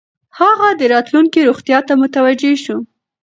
[0.39, 2.77] هغه د راتلونکې روغتیا ته متوجه شو.